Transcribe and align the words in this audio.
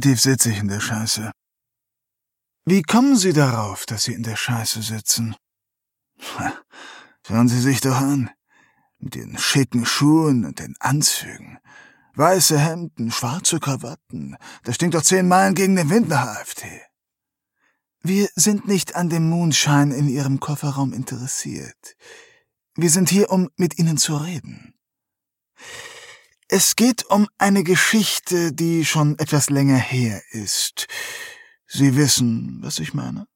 Tief 0.00 0.20
sitze 0.20 0.50
ich 0.50 0.58
in 0.58 0.68
der 0.68 0.80
Scheiße? 0.80 1.32
Wie 2.64 2.82
kommen 2.82 3.16
Sie 3.16 3.32
darauf, 3.32 3.86
dass 3.86 4.04
Sie 4.04 4.12
in 4.12 4.22
der 4.22 4.36
Scheiße 4.36 4.82
sitzen? 4.82 5.36
Schauen 7.26 7.48
Sie 7.48 7.60
sich 7.60 7.80
doch 7.80 7.96
an. 7.96 8.30
Mit 8.98 9.14
den 9.14 9.38
schicken 9.38 9.86
Schuhen 9.86 10.44
und 10.44 10.58
den 10.58 10.74
Anzügen. 10.80 11.58
Weiße 12.14 12.58
Hemden, 12.58 13.10
schwarze 13.10 13.60
Krawatten. 13.60 14.36
Das 14.64 14.76
stinkt 14.76 14.94
doch 14.94 15.02
zehn 15.02 15.28
Meilen 15.28 15.54
gegen 15.54 15.76
den 15.76 15.90
Wind 15.90 16.08
nach 16.08 16.26
AfD. 16.26 16.82
Wir 18.00 18.28
sind 18.36 18.66
nicht 18.66 18.96
an 18.96 19.10
dem 19.10 19.28
Moonshine 19.28 19.94
in 19.94 20.08
Ihrem 20.08 20.40
Kofferraum 20.40 20.92
interessiert. 20.92 21.96
Wir 22.74 22.90
sind 22.90 23.10
hier, 23.10 23.30
um 23.30 23.50
mit 23.56 23.78
Ihnen 23.78 23.98
zu 23.98 24.16
reden. 24.16 24.74
Es 26.48 26.76
geht 26.76 27.04
um 27.06 27.26
eine 27.38 27.64
Geschichte, 27.64 28.52
die 28.52 28.84
schon 28.84 29.18
etwas 29.18 29.50
länger 29.50 29.78
her 29.78 30.22
ist. 30.30 30.86
Sie 31.66 31.96
wissen, 31.96 32.58
was 32.62 32.78
ich 32.78 32.94
meine? 32.94 33.26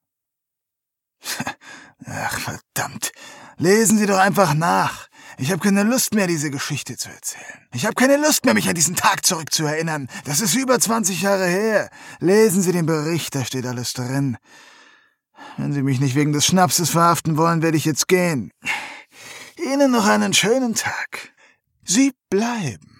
Ach, 2.05 2.39
verdammt. 2.39 3.11
Lesen 3.57 3.97
Sie 3.97 4.05
doch 4.05 4.17
einfach 4.17 4.53
nach. 4.53 5.09
Ich 5.37 5.51
habe 5.51 5.61
keine 5.61 5.83
Lust 5.83 6.13
mehr, 6.13 6.25
diese 6.25 6.51
Geschichte 6.51 6.95
zu 6.95 7.09
erzählen. 7.09 7.67
Ich 7.73 7.85
habe 7.85 7.95
keine 7.95 8.15
Lust 8.15 8.45
mehr, 8.45 8.53
mich 8.53 8.69
an 8.69 8.75
diesen 8.75 8.95
Tag 8.95 9.25
zurückzuerinnern. 9.25 10.07
Das 10.23 10.39
ist 10.39 10.55
über 10.55 10.79
20 10.79 11.21
Jahre 11.21 11.45
her. 11.45 11.89
Lesen 12.19 12.61
Sie 12.61 12.71
den 12.71 12.85
Bericht, 12.85 13.35
da 13.35 13.43
steht 13.43 13.65
alles 13.65 13.91
drin. 13.91 14.37
Wenn 15.57 15.73
Sie 15.73 15.83
mich 15.83 15.99
nicht 15.99 16.15
wegen 16.15 16.31
des 16.31 16.45
Schnapses 16.45 16.91
verhaften 16.91 17.35
wollen, 17.35 17.61
werde 17.61 17.77
ich 17.77 17.85
jetzt 17.85 18.07
gehen. 18.07 18.51
Ihnen 19.57 19.91
noch 19.91 20.07
einen 20.07 20.33
schönen 20.33 20.75
Tag. 20.75 21.33
Sie 21.83 22.13
bleiben 22.29 22.90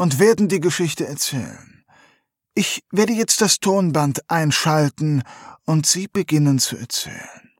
und 0.00 0.18
werden 0.18 0.48
die 0.48 0.60
Geschichte 0.60 1.06
erzählen. 1.06 1.84
Ich 2.54 2.82
werde 2.90 3.12
jetzt 3.12 3.42
das 3.42 3.58
Tonband 3.58 4.30
einschalten 4.30 5.22
und 5.66 5.84
Sie 5.84 6.08
beginnen 6.08 6.58
zu 6.58 6.78
erzählen. 6.78 7.52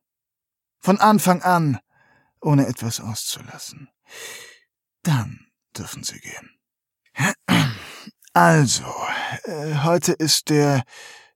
Von 0.79 0.99
Anfang 0.99 1.43
an, 1.43 1.77
ohne 2.41 2.65
etwas 2.65 2.99
auszulassen. 2.99 3.89
Dann 5.03 5.45
dürfen 5.77 6.03
Sie 6.03 6.19
gehen. 6.19 6.49
Also, 8.33 8.85
äh, 9.43 9.75
heute 9.83 10.13
ist 10.13 10.49
der 10.49 10.81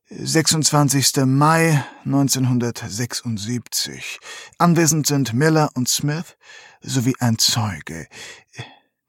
26. 0.08 1.24
Mai 1.24 1.84
1976. 2.04 4.18
Anwesend 4.58 5.06
sind 5.06 5.34
Miller 5.34 5.70
und 5.74 5.88
Smith 5.88 6.36
sowie 6.80 7.14
ein 7.20 7.38
Zeuge. 7.38 8.08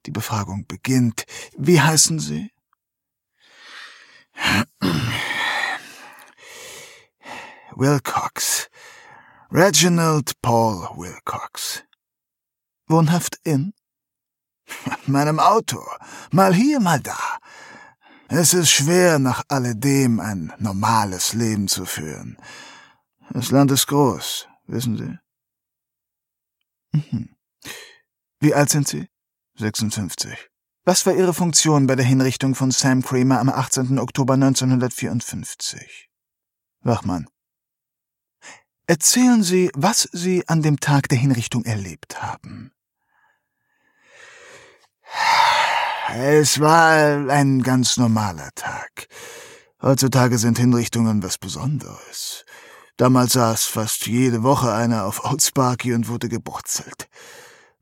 Die 0.07 0.11
Befragung 0.11 0.65
beginnt. 0.65 1.25
Wie 1.57 1.81
heißen 1.81 2.19
Sie? 2.19 2.49
Wilcox. 7.75 8.69
Reginald 9.51 10.41
Paul 10.41 10.87
Wilcox. 10.95 11.83
Wohnhaft 12.87 13.37
in? 13.43 13.73
Meinem 15.07 15.41
Auto. 15.41 15.83
Mal 16.31 16.53
hier, 16.53 16.79
mal 16.79 17.01
da. 17.01 17.19
Es 18.29 18.53
ist 18.53 18.71
schwer, 18.71 19.19
nach 19.19 19.43
alledem 19.49 20.21
ein 20.21 20.53
normales 20.57 21.33
Leben 21.33 21.67
zu 21.67 21.83
führen. 21.83 22.37
Das 23.31 23.51
Land 23.51 23.71
ist 23.71 23.87
groß, 23.87 24.47
wissen 24.67 24.95
Sie? 24.97 25.19
Mhm. 26.97 27.35
Wie 28.39 28.53
alt 28.53 28.69
sind 28.69 28.87
Sie? 28.87 29.09
56. 29.59 30.37
Was 30.85 31.05
war 31.05 31.13
Ihre 31.13 31.33
Funktion 31.33 31.87
bei 31.87 31.95
der 31.95 32.05
Hinrichtung 32.05 32.53
von 32.53 32.69
Sam 32.71 33.01
Kramer 33.01 33.39
am 33.39 33.49
18. 33.49 33.97
Oktober 33.97 34.35
1954? 34.35 36.09
Wachmann. 36.81 37.27
Erzählen 38.85 39.41
Sie, 39.43 39.71
was 39.73 40.07
Sie 40.11 40.47
an 40.47 40.61
dem 40.61 40.79
Tag 40.79 41.09
der 41.09 41.17
Hinrichtung 41.17 41.65
erlebt 41.65 42.21
haben. 42.21 42.71
Es 46.13 46.59
war 46.59 47.29
ein 47.29 47.63
ganz 47.63 47.97
normaler 47.97 48.51
Tag. 48.55 49.07
Heutzutage 49.81 50.37
sind 50.37 50.57
Hinrichtungen 50.59 51.23
was 51.23 51.37
Besonderes. 51.37 52.45
Damals 52.95 53.33
saß 53.33 53.65
fast 53.65 54.05
jede 54.05 54.43
Woche 54.43 54.71
einer 54.71 55.05
auf 55.05 55.25
Old 55.25 55.41
Sparky 55.41 55.93
und 55.93 56.07
wurde 56.07 56.29
geburzelt. 56.29 57.09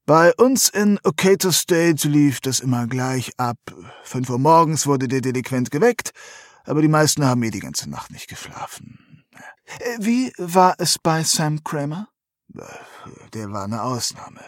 Bei 0.06 0.34
uns 0.36 0.70
in 0.70 1.00
Okato 1.04 1.52
State 1.52 2.08
lief 2.08 2.40
das 2.40 2.60
immer 2.60 2.88
gleich 2.88 3.32
ab. 3.38 3.58
Fünf 4.04 4.30
Uhr 4.30 4.40
morgens 4.40 4.86
wurde 4.86 5.08
der 5.08 5.22
Delinquent 5.22 5.72
geweckt, 5.72 6.12
aber 6.64 6.82
die 6.82 6.88
meisten 6.88 7.26
haben 7.26 7.42
eh 7.44 7.52
die 7.52 7.60
ganze 7.60 7.90
Nacht 7.90 8.12
nicht 8.12 8.28
geschlafen. 8.28 9.26
Wie 10.00 10.32
war 10.38 10.76
es 10.78 11.00
bei 11.00 11.24
Sam 11.24 11.64
Kramer? 11.64 12.10
Der 13.34 13.52
war 13.52 13.64
eine 13.64 13.82
Ausnahme. 13.82 14.42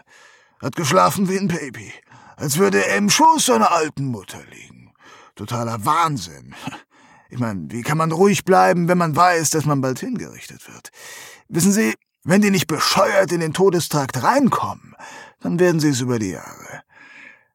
Hat 0.62 0.76
geschlafen 0.76 1.28
wie 1.28 1.38
ein 1.38 1.48
Baby 1.48 1.92
als 2.38 2.58
würde 2.58 2.86
er 2.86 2.98
im 2.98 3.10
Schoß 3.10 3.48
seiner 3.48 3.72
alten 3.72 4.06
Mutter 4.06 4.40
liegen. 4.52 4.94
Totaler 5.36 5.84
Wahnsinn. 5.86 6.56
Ich 7.30 7.40
meine, 7.40 7.66
wie 7.70 7.82
kann 7.82 7.98
man 7.98 8.14
ruhig 8.14 8.46
bleiben, 8.46 8.88
wenn 8.88 8.98
man 8.98 9.16
weiß, 9.16 9.50
dass 9.50 9.66
man 9.66 9.82
bald 9.82 10.00
hingerichtet 10.00 10.66
wird? 10.72 10.92
Wissen 11.50 11.74
Sie, 11.74 11.94
wenn 12.24 12.42
die 12.42 12.52
nicht 12.52 12.68
bescheuert 12.68 13.32
in 13.32 13.42
den 13.42 13.54
Todestrakt 13.54 14.24
reinkommen, 14.24 14.96
dann 15.40 15.60
werden 15.60 15.80
sie 15.80 15.90
es 15.90 16.02
über 16.02 16.20
die 16.20 16.32
Jahre. 16.32 16.84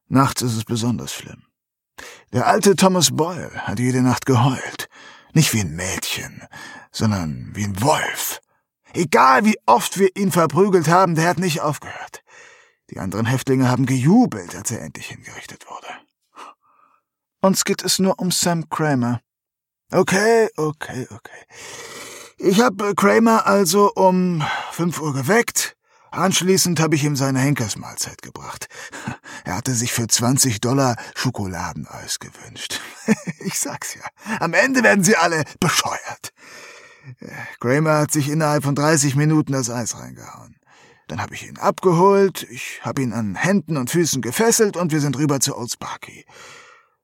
Nachts 0.09 0.43
ist 0.43 0.57
es 0.57 0.65
besonders 0.65 1.13
schlimm. 1.13 1.43
Der 2.33 2.47
alte 2.47 2.77
Thomas 2.77 3.11
Boyle 3.11 3.51
hat 3.67 3.79
jede 3.79 4.03
Nacht 4.03 4.27
geheult. 4.27 4.89
Nicht 5.33 5.53
wie 5.55 5.61
ein 5.61 5.75
Mädchen, 5.75 6.43
sondern 6.91 7.51
wie 7.55 7.65
ein 7.65 7.81
Wolf. 7.81 8.41
Egal 8.93 9.45
wie 9.45 9.59
oft 9.67 9.99
wir 9.99 10.15
ihn 10.17 10.31
verprügelt 10.31 10.89
haben, 10.89 11.15
der 11.15 11.29
hat 11.29 11.39
nicht 11.39 11.61
aufgehört. 11.61 12.23
Die 12.91 12.99
anderen 12.99 13.25
Häftlinge 13.25 13.71
haben 13.71 13.87
gejubelt, 13.87 14.55
als 14.55 14.71
er 14.71 14.83
endlich 14.83 15.07
hingerichtet 15.07 15.67
wurde. 15.67 15.89
Uns 17.41 17.65
geht 17.65 17.83
es 17.83 17.99
nur 17.99 18.19
um 18.21 18.31
Sam 18.31 18.69
Kramer. 18.69 19.21
Okay, 19.91 20.49
okay, 20.57 21.09
okay. 21.11 21.47
Ich 22.39 22.61
habe 22.61 22.95
Kramer 22.95 23.47
also 23.47 23.93
um 23.95 24.43
fünf 24.73 25.01
Uhr 25.01 25.15
geweckt. 25.15 25.77
Anschließend 26.13 26.79
habe 26.79 26.95
ich 26.95 27.05
ihm 27.05 27.17
seine 27.17 27.41
Henkersmahlzeit 27.41 28.23
gebracht. 28.23 28.69
Er 29.45 29.57
hatte 29.57 29.75
sich 29.75 29.93
für 29.93 30.07
20 30.07 30.61
Dollar 30.61 30.97
Schokoladeneis 31.15 32.21
gewünscht. 32.21 32.81
Ich 33.45 33.59
sag's 33.59 33.95
ja. 33.95 34.37
Am 34.39 34.55
Ende 34.55 34.85
werden 34.85 35.03
sie 35.03 35.17
alle 35.17 35.43
bescheuert. 35.59 36.33
Kramer 37.59 37.99
hat 37.99 38.13
sich 38.13 38.29
innerhalb 38.29 38.63
von 38.63 38.77
30 38.77 39.17
Minuten 39.17 39.53
das 39.53 39.69
Eis 39.69 39.99
reingehauen. 39.99 40.57
Dann 41.09 41.21
habe 41.21 41.35
ich 41.35 41.47
ihn 41.49 41.59
abgeholt, 41.59 42.47
ich 42.51 42.81
habe 42.83 43.03
ihn 43.03 43.13
an 43.13 43.35
Händen 43.35 43.77
und 43.77 43.91
Füßen 43.91 44.23
gefesselt 44.23 44.77
und 44.77 44.93
wir 44.93 45.01
sind 45.01 45.19
rüber 45.19 45.41
zu 45.41 45.57
Old 45.57 45.73
Sparky. 45.73 46.25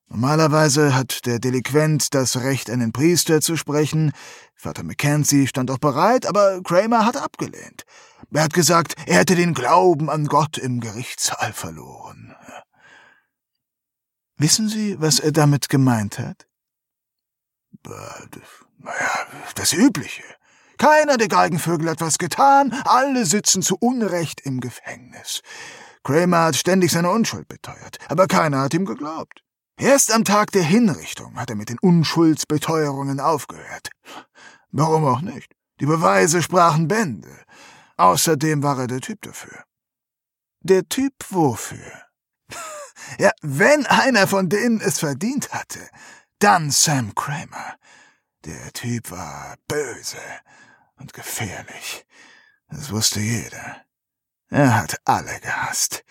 Normalerweise 0.09 0.95
hat 0.95 1.27
der 1.27 1.39
Delinquent 1.39 2.15
das 2.15 2.41
Recht, 2.41 2.71
einen 2.71 2.93
Priester 2.93 3.41
zu 3.41 3.57
sprechen. 3.57 4.13
Vater 4.61 4.83
Mackenzie 4.83 5.47
stand 5.47 5.71
auch 5.71 5.79
bereit, 5.79 6.27
aber 6.27 6.61
Kramer 6.65 7.07
hat 7.07 7.17
abgelehnt. 7.17 7.85
Er 8.33 8.43
hat 8.43 8.53
gesagt, 8.53 8.97
er 9.07 9.19
hätte 9.19 9.37
den 9.37 9.55
Glauben 9.55 10.11
an 10.11 10.27
Gott 10.27 10.59
im 10.59 10.81
Gerichtssaal 10.81 11.53
verloren. 11.53 12.35
Wissen 14.37 14.69
Sie, 14.69 15.01
was 15.01 15.21
er 15.21 15.31
damit 15.31 15.69
gemeint 15.69 16.19
hat? 16.19 16.49
Naja, 17.85 19.27
das 19.55 19.73
Übliche. 19.73 20.25
Keiner 20.77 21.19
der 21.19 21.29
Geigenvögel 21.29 21.91
hat 21.91 22.01
was 22.01 22.19
getan, 22.19 22.73
alle 22.85 23.27
sitzen 23.27 23.63
zu 23.63 23.77
Unrecht 23.79 24.41
im 24.41 24.61
Gefängnis. 24.61 25.41
Kramer 26.03 26.47
hat 26.47 26.57
ständig 26.57 26.91
seine 26.91 27.11
Unschuld 27.11 27.47
beteuert, 27.47 27.99
aber 28.09 28.27
keiner 28.27 28.63
hat 28.63 28.75
ihm 28.75 28.87
geglaubt. 28.87 29.43
Erst 29.81 30.13
am 30.13 30.25
Tag 30.25 30.51
der 30.51 30.65
Hinrichtung 30.65 31.37
hat 31.37 31.51
er 31.51 31.57
mit 31.57 31.69
den 31.69 31.79
Unschuldsbeteuerungen 31.79 33.21
aufgehört. 33.21 33.91
Warum 34.71 35.05
auch 35.07 35.21
nicht? 35.21 35.55
Die 35.81 35.87
Beweise 35.87 36.43
sprachen 36.43 36.89
Bände. 36.89 37.45
Außerdem 37.97 38.63
war 38.63 38.79
er 38.79 38.87
der 38.87 39.01
Typ 39.01 39.23
dafür. 39.23 39.65
Der 40.61 40.89
Typ 40.89 41.15
wofür? 41.31 42.03
ja, 43.19 43.31
wenn 43.43 43.87
einer 43.87 44.27
von 44.27 44.49
denen 44.49 44.81
es 44.81 44.99
verdient 44.99 45.53
hatte, 45.53 45.89
dann 46.39 46.71
Sam 46.71 47.15
Kramer. 47.15 47.77
Der 48.45 48.73
Typ 48.73 49.11
war 49.11 49.57
böse, 49.67 50.19
und 50.99 51.13
gefährlich. 51.13 52.07
Das 52.69 52.91
wusste 52.91 53.21
jeder. 53.21 53.85
Er 54.51 54.77
hat 54.77 55.01
alle 55.05 55.41
gehasst. 55.41 56.05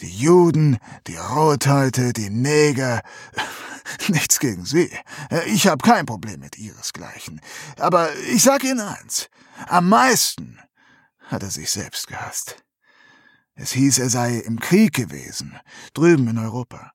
Die 0.00 0.10
Juden, 0.10 0.78
die 1.06 1.16
Rothäute, 1.16 2.12
die 2.12 2.30
Neger. 2.30 3.02
Nichts 4.08 4.40
gegen 4.40 4.64
sie. 4.64 4.90
Ich 5.46 5.66
habe 5.68 5.86
kein 5.86 6.06
Problem 6.06 6.40
mit 6.40 6.58
ihresgleichen. 6.58 7.40
Aber 7.78 8.14
ich 8.32 8.42
sag 8.42 8.64
Ihnen 8.64 8.80
eins. 8.80 9.28
Am 9.68 9.88
meisten 9.88 10.58
hat 11.26 11.42
er 11.42 11.50
sich 11.50 11.70
selbst 11.70 12.08
gehasst. 12.08 12.56
Es 13.54 13.72
hieß, 13.72 13.98
er 14.00 14.10
sei 14.10 14.38
im 14.38 14.58
Krieg 14.58 14.94
gewesen, 14.94 15.58
drüben 15.92 16.26
in 16.26 16.38
Europa. 16.38 16.92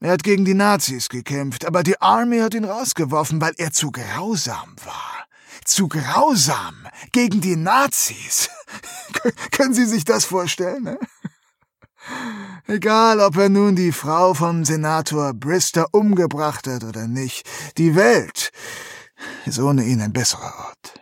Er 0.00 0.12
hat 0.12 0.24
gegen 0.24 0.44
die 0.44 0.54
Nazis 0.54 1.08
gekämpft, 1.08 1.64
aber 1.64 1.82
die 1.82 2.00
Army 2.00 2.38
hat 2.40 2.54
ihn 2.54 2.64
rausgeworfen, 2.64 3.40
weil 3.40 3.54
er 3.58 3.70
zu 3.70 3.92
grausam 3.92 4.74
war. 4.84 5.26
Zu 5.64 5.88
grausam 5.88 6.86
gegen 7.12 7.40
die 7.40 7.56
Nazis. 7.56 8.50
Können 9.52 9.72
Sie 9.72 9.86
sich 9.86 10.04
das 10.04 10.24
vorstellen? 10.24 10.82
Ne? 10.82 10.98
Egal, 12.66 13.20
ob 13.20 13.36
er 13.36 13.48
nun 13.48 13.76
die 13.76 13.92
Frau 13.92 14.34
von 14.34 14.64
Senator 14.64 15.34
Brister 15.34 15.86
umgebracht 15.92 16.66
hat 16.66 16.84
oder 16.84 17.06
nicht, 17.06 17.48
die 17.76 17.94
Welt 17.94 18.50
ist 19.44 19.58
ohne 19.58 19.84
ihn 19.84 20.00
ein 20.00 20.12
besserer 20.12 20.54
Ort. 20.66 21.00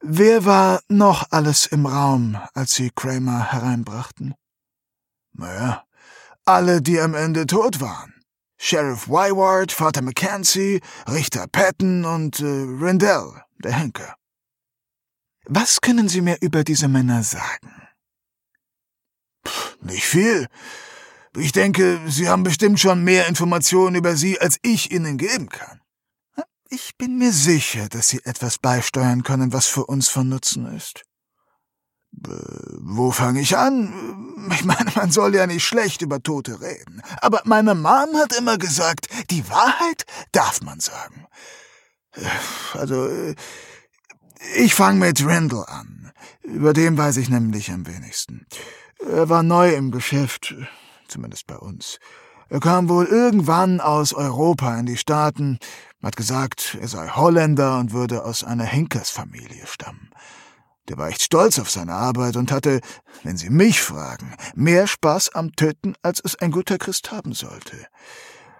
Wer 0.00 0.44
war 0.44 0.80
noch 0.88 1.26
alles 1.30 1.66
im 1.66 1.86
Raum, 1.86 2.38
als 2.52 2.74
Sie 2.74 2.90
Kramer 2.94 3.52
hereinbrachten? 3.52 4.34
Naja, 5.32 5.84
alle, 6.44 6.82
die 6.82 7.00
am 7.00 7.14
Ende 7.14 7.46
tot 7.46 7.80
waren. 7.80 8.14
Sheriff 8.58 9.08
Wyward, 9.08 9.72
Vater 9.72 10.02
Mackenzie, 10.02 10.80
Richter 11.08 11.46
Patton 11.50 12.04
und 12.04 12.40
äh, 12.40 12.44
Rendell, 12.44 13.42
der 13.58 13.72
Henker. 13.72 14.14
Was 15.46 15.80
können 15.80 16.08
Sie 16.08 16.20
mir 16.20 16.36
über 16.40 16.64
diese 16.64 16.88
Männer 16.88 17.22
sagen? 17.22 17.73
Nicht 19.84 20.04
viel. 20.04 20.48
Ich 21.36 21.52
denke, 21.52 22.00
Sie 22.06 22.28
haben 22.28 22.42
bestimmt 22.42 22.80
schon 22.80 23.02
mehr 23.02 23.26
Informationen 23.26 23.96
über 23.96 24.16
sie, 24.16 24.40
als 24.40 24.58
ich 24.62 24.90
Ihnen 24.92 25.18
geben 25.18 25.48
kann. 25.48 25.80
Ich 26.70 26.96
bin 26.96 27.18
mir 27.18 27.32
sicher, 27.32 27.88
dass 27.88 28.08
Sie 28.08 28.24
etwas 28.24 28.58
beisteuern 28.58 29.22
können, 29.22 29.52
was 29.52 29.66
für 29.66 29.86
uns 29.86 30.08
von 30.08 30.28
Nutzen 30.28 30.66
ist. 30.74 31.04
Wo 32.12 33.10
fange 33.10 33.40
ich 33.40 33.56
an? 33.56 33.92
Ich 34.52 34.64
meine, 34.64 34.90
man 34.94 35.10
soll 35.10 35.34
ja 35.34 35.46
nicht 35.46 35.64
schlecht 35.64 36.02
über 36.02 36.22
Tote 36.22 36.60
reden. 36.60 37.02
Aber 37.20 37.42
meine 37.44 37.74
Mom 37.74 38.16
hat 38.16 38.36
immer 38.38 38.56
gesagt, 38.56 39.08
die 39.30 39.48
Wahrheit 39.48 40.04
darf 40.32 40.62
man 40.62 40.80
sagen. 40.80 41.26
Also, 42.72 43.08
ich 44.56 44.74
fange 44.74 45.00
mit 45.00 45.24
Randall 45.26 45.64
an. 45.66 46.12
Über 46.42 46.72
den 46.72 46.96
weiß 46.96 47.16
ich 47.16 47.28
nämlich 47.28 47.70
am 47.72 47.86
wenigsten. 47.86 48.46
Er 49.00 49.28
war 49.28 49.42
neu 49.42 49.74
im 49.74 49.90
Geschäft, 49.90 50.54
zumindest 51.08 51.46
bei 51.46 51.56
uns. 51.56 51.98
Er 52.48 52.60
kam 52.60 52.88
wohl 52.88 53.06
irgendwann 53.06 53.80
aus 53.80 54.12
Europa 54.12 54.78
in 54.78 54.86
die 54.86 54.96
Staaten, 54.96 55.58
hat 56.02 56.16
gesagt, 56.16 56.76
er 56.80 56.88
sei 56.88 57.08
Holländer 57.08 57.78
und 57.78 57.92
würde 57.92 58.24
aus 58.24 58.44
einer 58.44 58.64
Henkersfamilie 58.64 59.66
stammen. 59.66 60.10
Der 60.88 60.98
war 60.98 61.08
echt 61.08 61.22
stolz 61.22 61.58
auf 61.58 61.70
seine 61.70 61.94
Arbeit 61.94 62.36
und 62.36 62.52
hatte, 62.52 62.80
wenn 63.22 63.38
Sie 63.38 63.48
mich 63.48 63.80
fragen, 63.80 64.34
mehr 64.54 64.86
Spaß 64.86 65.30
am 65.30 65.56
Töten, 65.56 65.94
als 66.02 66.20
es 66.22 66.36
ein 66.36 66.50
guter 66.50 66.76
Christ 66.76 67.10
haben 67.10 67.32
sollte. 67.32 67.86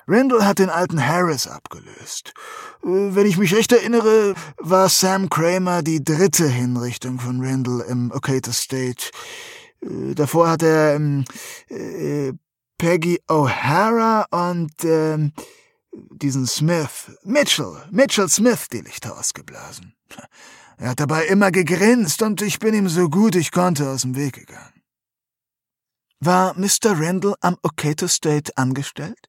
Randall 0.07 0.47
hat 0.47 0.59
den 0.59 0.71
alten 0.71 1.07
Harris 1.07 1.47
abgelöst. 1.47 2.35
Wenn 2.83 3.27
ich 3.27 3.39
mich 3.39 3.55
recht 3.55 3.73
erinnere, 3.73 4.35
war 4.59 4.89
Sam 4.89 5.31
Kramer 5.31 5.83
die 5.83 6.03
dritte 6.03 6.47
Hinrichtung 6.47 7.21
von 7.21 7.45
Randall 7.45 7.81
im 7.89 8.11
Okator 8.11 8.53
State. 8.53 9.11
Davor 10.15 10.49
hat 10.49 10.63
er 10.63 10.95
ähm, 10.95 11.25
äh, 11.69 12.33
Peggy 12.79 13.21
O'Hara 13.29 14.25
und 14.31 14.85
äh, 14.85 15.31
diesen 15.93 16.47
Smith, 16.47 17.13
Mitchell, 17.23 17.85
Mitchell 17.91 18.29
Smith 18.29 18.69
die 18.73 18.81
Lichter 18.81 19.19
ausgeblasen. 19.19 19.95
Er 20.79 20.91
hat 20.91 21.01
dabei 21.01 21.27
immer 21.27 21.51
gegrinst 21.51 22.23
und 22.23 22.43
ich 22.43 22.59
bin 22.59 22.75
ihm 22.75 22.89
so 22.89 23.09
gut 23.09 23.37
ich 23.37 23.53
konnte 23.53 23.89
aus 23.89 24.03
dem 24.03 24.17
Weg 24.17 24.35
gegangen. 24.35 24.83
War 26.21 26.55
Mr. 26.59 26.99
Randall 26.99 27.35
am 27.41 27.59
Okato 27.63 28.09
State 28.09 28.57
angestellt? 28.57 29.29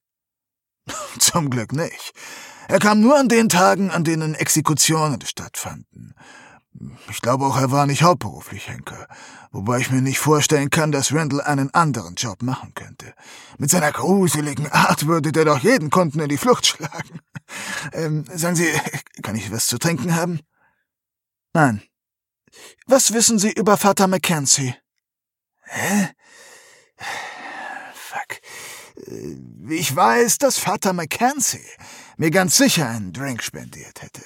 Zum 1.19 1.49
Glück 1.49 1.73
nicht. 1.73 2.13
Er 2.67 2.79
kam 2.79 3.01
nur 3.01 3.17
an 3.17 3.27
den 3.27 3.49
Tagen, 3.49 3.91
an 3.91 4.03
denen 4.03 4.33
Exekutionen 4.33 5.21
stattfanden. 5.21 6.15
Ich 7.09 7.21
glaube 7.21 7.45
auch, 7.45 7.57
er 7.57 7.71
war 7.71 7.85
nicht 7.85 8.03
hauptberuflich 8.03 8.67
Henker, 8.67 9.07
wobei 9.51 9.79
ich 9.79 9.91
mir 9.91 10.01
nicht 10.01 10.19
vorstellen 10.19 10.69
kann, 10.69 10.91
dass 10.91 11.13
Randall 11.13 11.41
einen 11.41 11.73
anderen 11.73 12.15
Job 12.15 12.41
machen 12.41 12.73
könnte. 12.73 13.13
Mit 13.57 13.69
seiner 13.69 13.91
gruseligen 13.91 14.69
Art 14.71 15.07
würde 15.07 15.31
der 15.31 15.45
doch 15.45 15.59
jeden 15.59 15.89
Kunden 15.89 16.19
in 16.19 16.29
die 16.29 16.37
Flucht 16.37 16.67
schlagen. 16.67 17.19
Ähm, 17.93 18.25
sagen 18.33 18.55
Sie, 18.55 18.67
kann 19.21 19.35
ich 19.35 19.51
was 19.51 19.67
zu 19.67 19.77
trinken 19.77 20.15
haben? 20.15 20.39
Nein. 21.53 21.83
Was 22.87 23.13
wissen 23.13 23.37
Sie 23.37 23.51
über 23.51 23.77
Vater 23.77 24.07
Mackenzie? 24.07 24.73
Hä? 25.61 26.09
Fuck. 27.93 28.41
Äh, 29.07 29.37
ich 29.69 29.95
weiß, 29.95 30.39
dass 30.39 30.57
Vater 30.57 30.93
Mackenzie 30.93 31.63
mir 32.17 32.31
ganz 32.31 32.57
sicher 32.57 32.89
einen 32.89 33.13
Drink 33.13 33.43
spendiert 33.43 34.01
hätte. 34.01 34.23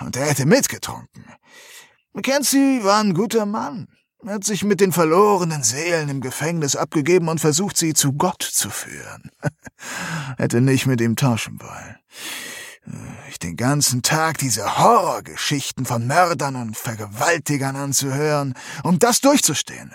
Und 0.00 0.16
er 0.16 0.26
hätte 0.26 0.46
mitgetrunken. 0.46 1.24
Mackenzie 2.12 2.82
war 2.84 3.00
ein 3.00 3.14
guter 3.14 3.46
Mann. 3.46 3.88
Er 4.24 4.34
hat 4.34 4.44
sich 4.44 4.62
mit 4.62 4.80
den 4.80 4.92
verlorenen 4.92 5.62
Seelen 5.62 6.08
im 6.08 6.20
Gefängnis 6.20 6.76
abgegeben 6.76 7.28
und 7.28 7.40
versucht, 7.40 7.76
sie 7.76 7.92
zu 7.94 8.12
Gott 8.12 8.42
zu 8.42 8.70
führen. 8.70 9.30
hätte 10.36 10.60
nicht 10.60 10.86
mit 10.86 11.00
ihm 11.00 11.16
tauschen 11.16 11.60
wollen 11.60 11.96
ich 13.28 13.38
den 13.38 13.56
ganzen 13.56 14.02
Tag 14.02 14.38
diese 14.38 14.78
Horrorgeschichten 14.78 15.86
von 15.86 16.06
Mördern 16.06 16.56
und 16.56 16.76
Vergewaltigern 16.76 17.76
anzuhören, 17.76 18.54
um 18.82 18.98
das 18.98 19.20
durchzustehen, 19.20 19.94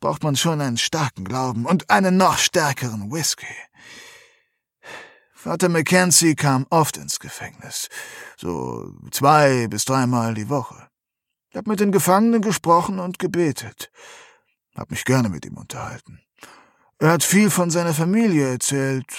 braucht 0.00 0.22
man 0.22 0.36
schon 0.36 0.60
einen 0.60 0.78
starken 0.78 1.24
Glauben 1.24 1.66
und 1.66 1.90
einen 1.90 2.16
noch 2.16 2.38
stärkeren 2.38 3.12
Whisky. 3.12 3.46
Vater 5.42 5.68
Mackenzie 5.68 6.36
kam 6.36 6.68
oft 6.70 6.96
ins 6.96 7.18
Gefängnis, 7.18 7.88
so 8.36 8.92
zwei 9.10 9.66
bis 9.66 9.84
dreimal 9.84 10.34
die 10.34 10.48
Woche. 10.48 10.88
Ich 11.50 11.56
hab 11.56 11.66
mit 11.66 11.80
den 11.80 11.90
Gefangenen 11.90 12.42
gesprochen 12.42 13.00
und 13.00 13.18
gebetet, 13.18 13.90
hab 14.76 14.92
mich 14.92 15.04
gerne 15.04 15.28
mit 15.30 15.44
ihm 15.44 15.56
unterhalten. 15.56 16.20
Er 17.00 17.10
hat 17.10 17.24
viel 17.24 17.50
von 17.50 17.72
seiner 17.72 17.92
Familie 17.92 18.52
erzählt, 18.52 19.12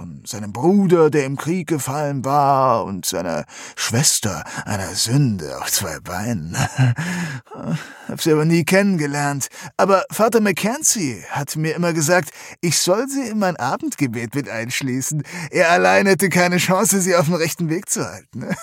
von 0.00 0.22
seinem 0.24 0.52
Bruder, 0.52 1.10
der 1.10 1.26
im 1.26 1.36
Krieg 1.36 1.68
gefallen 1.68 2.24
war, 2.24 2.86
und 2.86 3.04
seiner 3.04 3.44
Schwester, 3.76 4.44
einer 4.64 4.94
Sünde 4.94 5.58
auf 5.60 5.70
zwei 5.70 6.00
Beinen. 6.00 6.56
Hab 8.08 8.22
sie 8.22 8.32
aber 8.32 8.46
nie 8.46 8.64
kennengelernt. 8.64 9.48
Aber 9.76 10.04
Vater 10.10 10.40
Mackenzie 10.40 11.22
hat 11.28 11.54
mir 11.56 11.74
immer 11.74 11.92
gesagt, 11.92 12.30
ich 12.62 12.78
soll 12.78 13.08
sie 13.08 13.28
in 13.28 13.38
mein 13.38 13.56
Abendgebet 13.56 14.34
mit 14.34 14.48
einschließen. 14.48 15.22
Er 15.50 15.70
allein 15.70 16.06
hätte 16.06 16.30
keine 16.30 16.56
Chance, 16.56 17.02
sie 17.02 17.14
auf 17.14 17.26
den 17.26 17.34
rechten 17.34 17.68
Weg 17.68 17.90
zu 17.90 18.06
halten. 18.06 18.46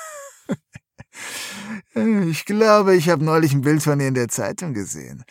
Ich 2.29 2.45
glaube, 2.45 2.95
ich 2.95 3.09
habe 3.09 3.25
neulich 3.25 3.53
ein 3.53 3.61
Bild 3.61 3.81
von 3.81 3.99
ihr 3.99 4.09
in 4.09 4.13
der 4.13 4.27
Zeitung 4.27 4.75
gesehen. 4.75 5.23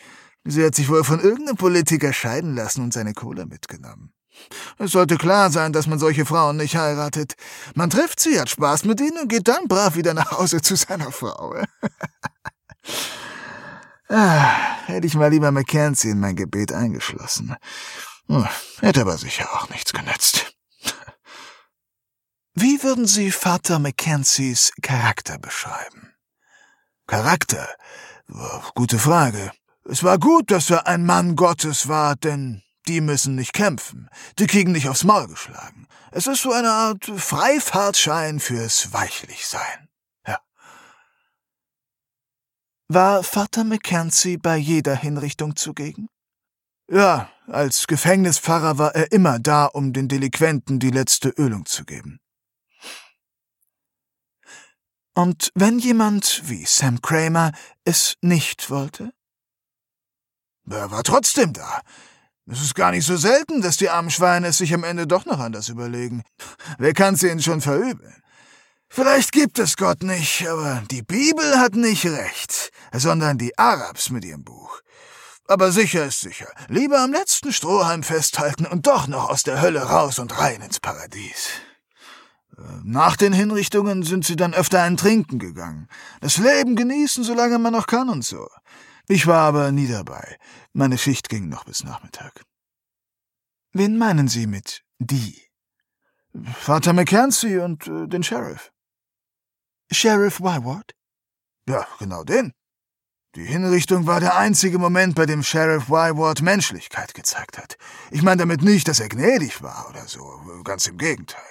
Sie 0.43 0.63
hat 0.65 0.75
sich 0.75 0.89
wohl 0.89 1.05
von 1.05 1.21
irgendeinem 1.21 1.55
Politiker 1.55 2.11
scheiden 2.11 2.55
lassen 2.55 2.83
und 2.83 2.91
seine 2.91 3.13
Kohle 3.13 3.45
mitgenommen. 3.45 4.11
Es 4.77 4.91
sollte 4.91 5.17
klar 5.17 5.49
sein, 5.51 5.73
dass 5.73 5.87
man 5.87 5.99
solche 5.99 6.25
Frauen 6.25 6.57
nicht 6.57 6.75
heiratet. 6.75 7.35
Man 7.75 7.89
trifft 7.89 8.19
sie, 8.19 8.39
hat 8.39 8.49
Spaß 8.49 8.85
mit 8.85 9.01
ihnen 9.01 9.19
und 9.19 9.27
geht 9.27 9.47
dann 9.47 9.67
brav 9.67 9.95
wieder 9.95 10.13
nach 10.13 10.31
Hause 10.31 10.61
zu 10.61 10.75
seiner 10.75 11.11
Frau. 11.11 11.55
ah, 14.09 14.55
hätte 14.85 15.07
ich 15.07 15.15
mal 15.15 15.31
lieber 15.31 15.51
Mackenzie 15.51 16.11
in 16.11 16.19
mein 16.19 16.35
Gebet 16.35 16.71
eingeschlossen. 16.71 17.55
Hm, 18.27 18.47
hätte 18.81 19.01
aber 19.01 19.17
sicher 19.17 19.49
auch 19.53 19.69
nichts 19.69 19.93
genützt. 19.93 20.53
Wie 22.53 22.81
würden 22.81 23.05
Sie 23.05 23.31
Vater 23.31 23.79
Mackenzies 23.79 24.71
Charakter 24.81 25.37
beschreiben? 25.37 26.13
Charakter? 27.05 27.67
Gute 28.73 28.99
Frage. 28.99 29.51
Es 29.85 30.03
war 30.03 30.17
gut, 30.17 30.51
dass 30.51 30.69
er 30.69 30.87
ein 30.87 31.05
Mann 31.05 31.35
Gottes 31.35 31.87
war, 31.87 32.15
denn 32.15 32.63
die 32.87 33.01
müssen 33.01 33.35
nicht 33.35 33.53
kämpfen. 33.53 34.09
Die 34.39 34.47
kriegen 34.47 34.71
nicht 34.71 34.87
aufs 34.87 35.03
Maul 35.03 35.27
geschlagen. 35.27 35.87
Es 36.11 36.27
ist 36.27 36.41
so 36.41 36.51
eine 36.51 36.71
Art 36.71 37.05
Freifahrtschein 37.05 38.39
fürs 38.39 38.93
Weichlichsein. 38.93 39.89
Ja. 40.25 40.39
War 42.87 43.23
Vater 43.23 43.63
Mackenzie 43.63 44.37
bei 44.37 44.57
jeder 44.57 44.95
Hinrichtung 44.95 45.55
zugegen? 45.55 46.07
Ja, 46.89 47.29
als 47.47 47.87
Gefängnispfarrer 47.87 48.77
war 48.77 48.95
er 48.95 49.11
immer 49.11 49.39
da, 49.39 49.65
um 49.65 49.91
den 49.91 50.07
Delinquenten 50.07 50.79
die 50.79 50.91
letzte 50.91 51.29
Ölung 51.29 51.65
zu 51.65 51.83
geben. 51.83 52.19
Und 55.13 55.51
wenn 55.55 55.79
jemand 55.79 56.43
wie 56.47 56.65
Sam 56.65 57.01
Kramer 57.01 57.51
es 57.83 58.15
nicht 58.21 58.69
wollte? 58.69 59.11
Er 60.69 60.91
war 60.91 61.03
trotzdem 61.03 61.53
da. 61.53 61.81
Es 62.49 62.61
ist 62.61 62.75
gar 62.75 62.91
nicht 62.91 63.05
so 63.05 63.17
selten, 63.17 63.61
dass 63.61 63.75
die 63.75 63.89
armen 63.89 64.09
Schweine 64.09 64.47
es 64.47 64.57
sich 64.57 64.73
am 64.73 64.85
Ende 64.85 65.05
doch 65.05 65.25
noch 65.25 65.39
anders 65.39 65.67
überlegen. 65.67 66.23
Wer 66.77 66.93
kann's 66.93 67.21
ihnen 67.21 67.41
schon 67.41 67.59
verübeln? 67.59 68.23
Vielleicht 68.87 69.33
gibt 69.33 69.59
es 69.59 69.75
Gott 69.75 70.01
nicht, 70.01 70.47
aber 70.47 70.81
die 70.89 71.01
Bibel 71.01 71.57
hat 71.57 71.75
nicht 71.75 72.05
recht, 72.05 72.71
sondern 72.93 73.37
die 73.37 73.57
Arabs 73.57 74.09
mit 74.09 74.23
ihrem 74.23 74.45
Buch. 74.45 74.81
Aber 75.45 75.73
sicher 75.73 76.05
ist 76.05 76.21
sicher. 76.21 76.47
Lieber 76.69 76.99
am 76.99 77.11
letzten 77.11 77.51
Strohhalm 77.51 78.03
festhalten 78.03 78.65
und 78.65 78.87
doch 78.87 79.07
noch 79.07 79.29
aus 79.29 79.43
der 79.43 79.61
Hölle 79.61 79.81
raus 79.81 80.17
und 80.17 80.37
rein 80.39 80.61
ins 80.61 80.79
Paradies. 80.79 81.49
Äh, 82.57 82.61
nach 82.83 83.17
den 83.17 83.33
Hinrichtungen 83.33 84.03
sind 84.03 84.25
sie 84.25 84.35
dann 84.37 84.53
öfter 84.53 84.81
ein 84.83 84.97
Trinken 84.97 85.39
gegangen. 85.39 85.89
Das 86.21 86.37
Leben 86.37 86.75
genießen, 86.77 87.23
solange 87.23 87.59
man 87.59 87.73
noch 87.73 87.87
kann 87.87 88.09
und 88.09 88.23
so. 88.23 88.47
Ich 89.07 89.25
war 89.25 89.41
aber 89.47 89.71
nie 89.71 89.87
dabei. 89.87 90.37
Meine 90.73 90.97
Schicht 90.97 91.29
ging 91.29 91.47
noch 91.47 91.63
bis 91.63 91.83
Nachmittag. 91.83 92.43
Wen 93.71 93.97
meinen 93.97 94.27
Sie 94.27 94.47
mit 94.47 94.83
die? 94.99 95.41
Vater 96.59 96.93
Mackenzie 96.93 97.57
und 97.57 97.87
äh, 97.87 98.07
den 98.07 98.23
Sheriff. 98.23 98.71
Sheriff 99.91 100.41
Wyward? 100.41 100.93
Ja, 101.67 101.87
genau 101.99 102.23
den. 102.23 102.53
Die 103.35 103.45
Hinrichtung 103.45 104.07
war 104.07 104.19
der 104.19 104.35
einzige 104.35 104.79
Moment, 104.79 105.15
bei 105.15 105.25
dem 105.25 105.43
Sheriff 105.43 105.89
Wyward 105.89 106.41
Menschlichkeit 106.41 107.13
gezeigt 107.13 107.57
hat. 107.57 107.77
Ich 108.11 108.23
meine 108.23 108.39
damit 108.39 108.61
nicht, 108.61 108.87
dass 108.87 108.99
er 108.99 109.09
gnädig 109.09 109.61
war 109.61 109.87
oder 109.89 110.07
so, 110.07 110.41
ganz 110.63 110.87
im 110.87 110.97
Gegenteil. 110.97 111.43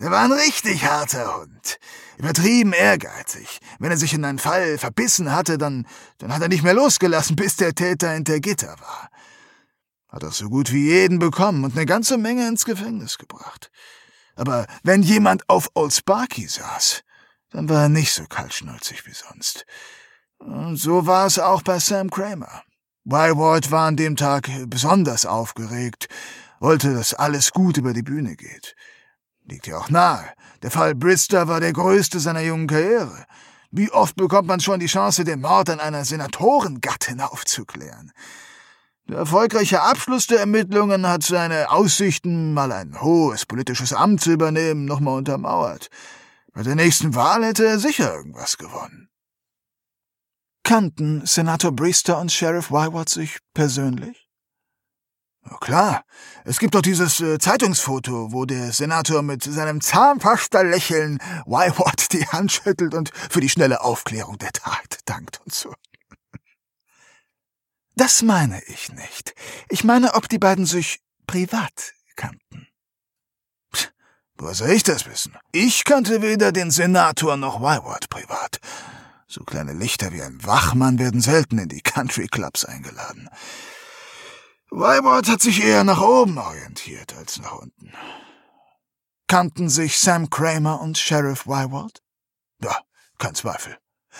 Er 0.00 0.10
war 0.10 0.24
ein 0.24 0.32
richtig 0.32 0.86
harter 0.86 1.36
Hund. 1.36 1.78
Übertrieben 2.16 2.72
ehrgeizig. 2.72 3.60
Wenn 3.78 3.90
er 3.90 3.98
sich 3.98 4.14
in 4.14 4.24
einen 4.24 4.38
Fall 4.38 4.78
verbissen 4.78 5.30
hatte, 5.30 5.58
dann, 5.58 5.86
dann 6.16 6.32
hat 6.32 6.40
er 6.40 6.48
nicht 6.48 6.62
mehr 6.62 6.72
losgelassen, 6.72 7.36
bis 7.36 7.56
der 7.56 7.74
Täter 7.74 8.12
hinter 8.12 8.40
Gitter 8.40 8.76
war. 8.80 9.10
Hat 10.08 10.24
auch 10.24 10.32
so 10.32 10.48
gut 10.48 10.72
wie 10.72 10.88
jeden 10.88 11.18
bekommen 11.18 11.64
und 11.64 11.76
eine 11.76 11.84
ganze 11.84 12.16
Menge 12.16 12.48
ins 12.48 12.64
Gefängnis 12.64 13.18
gebracht. 13.18 13.70
Aber 14.36 14.66
wenn 14.82 15.02
jemand 15.02 15.46
auf 15.50 15.68
Old 15.74 15.92
Sparky 15.92 16.48
saß, 16.48 17.02
dann 17.50 17.68
war 17.68 17.82
er 17.82 17.88
nicht 17.90 18.14
so 18.14 18.24
kaltschnäuzig 18.24 19.04
wie 19.04 19.12
sonst. 19.12 19.66
Und 20.38 20.76
so 20.76 21.06
war 21.06 21.26
es 21.26 21.38
auch 21.38 21.60
bei 21.60 21.78
Sam 21.78 22.08
Kramer. 22.08 22.62
Wyward 23.04 23.70
war 23.70 23.88
an 23.88 23.96
dem 23.96 24.16
Tag 24.16 24.48
besonders 24.66 25.26
aufgeregt, 25.26 26.08
wollte, 26.58 26.94
dass 26.94 27.12
alles 27.12 27.50
gut 27.50 27.76
über 27.76 27.92
die 27.92 28.02
Bühne 28.02 28.34
geht. 28.36 28.74
Liegt 29.50 29.66
ja 29.66 29.78
auch 29.78 29.90
nahe. 29.90 30.24
Der 30.62 30.70
Fall 30.70 30.94
Brister 30.94 31.48
war 31.48 31.58
der 31.58 31.72
größte 31.72 32.20
seiner 32.20 32.40
jungen 32.40 32.68
Karriere. 32.68 33.24
Wie 33.72 33.90
oft 33.90 34.14
bekommt 34.14 34.46
man 34.46 34.60
schon 34.60 34.78
die 34.78 34.86
Chance, 34.86 35.24
den 35.24 35.40
Mord 35.40 35.70
an 35.70 35.80
einer 35.80 36.04
Senatorengattin 36.04 37.20
aufzuklären? 37.20 38.12
Der 39.08 39.18
erfolgreiche 39.18 39.82
Abschluss 39.82 40.28
der 40.28 40.38
Ermittlungen 40.38 41.06
hat 41.08 41.24
seine 41.24 41.70
Aussichten, 41.72 42.54
mal 42.54 42.70
ein 42.70 43.00
hohes 43.00 43.44
politisches 43.44 43.92
Amt 43.92 44.20
zu 44.20 44.30
übernehmen, 44.30 44.84
nochmal 44.84 45.18
untermauert. 45.18 45.88
Bei 46.52 46.62
der 46.62 46.76
nächsten 46.76 47.16
Wahl 47.16 47.44
hätte 47.44 47.66
er 47.66 47.80
sicher 47.80 48.14
irgendwas 48.14 48.56
gewonnen. 48.56 49.08
Kannten 50.62 51.26
Senator 51.26 51.72
Brister 51.72 52.20
und 52.20 52.30
Sheriff 52.30 52.70
Wyward 52.70 53.08
sich 53.08 53.38
persönlich? 53.52 54.29
Klar. 55.58 56.04
Es 56.44 56.58
gibt 56.58 56.74
doch 56.74 56.82
dieses 56.82 57.20
äh, 57.20 57.38
Zeitungsfoto, 57.38 58.32
wo 58.32 58.44
der 58.44 58.72
Senator 58.72 59.22
mit 59.22 59.42
seinem 59.42 59.80
Zahnpasta-Lächeln 59.80 61.18
Wyward 61.46 62.12
die 62.12 62.26
Hand 62.26 62.52
schüttelt 62.52 62.94
und 62.94 63.10
für 63.14 63.40
die 63.40 63.48
schnelle 63.48 63.80
Aufklärung 63.82 64.38
der 64.38 64.52
Tat 64.52 65.00
dankt 65.04 65.40
und 65.44 65.52
so. 65.52 65.74
Das 67.96 68.22
meine 68.22 68.62
ich 68.64 68.90
nicht. 68.92 69.34
Ich 69.68 69.84
meine, 69.84 70.14
ob 70.14 70.28
die 70.28 70.38
beiden 70.38 70.64
sich 70.64 71.00
privat 71.26 71.92
kannten. 72.16 72.68
Psst, 73.72 73.92
woher 74.38 74.54
soll 74.54 74.70
ich 74.70 74.82
das 74.82 75.06
wissen? 75.06 75.36
Ich 75.52 75.84
kannte 75.84 76.22
weder 76.22 76.52
den 76.52 76.70
Senator 76.70 77.36
noch 77.36 77.60
Wyward 77.60 78.08
privat. 78.08 78.60
So 79.26 79.44
kleine 79.44 79.74
Lichter 79.74 80.12
wie 80.12 80.22
ein 80.22 80.44
Wachmann 80.44 80.98
werden 80.98 81.20
selten 81.20 81.58
in 81.58 81.68
die 81.68 81.82
Country 81.82 82.26
Clubs 82.26 82.64
eingeladen. 82.64 83.28
Wybord 84.70 85.28
hat 85.28 85.42
sich 85.42 85.64
eher 85.64 85.82
nach 85.82 86.00
oben 86.00 86.38
orientiert 86.38 87.14
als 87.16 87.38
nach 87.40 87.54
unten. 87.58 87.92
Kannten 89.26 89.68
sich 89.68 89.98
Sam 89.98 90.30
Kramer 90.30 90.80
und 90.80 90.96
Sheriff 90.96 91.46
Wyward? 91.46 92.02
Ja, 92.62 92.78
kein 93.18 93.34
Zweifel. 93.34 93.76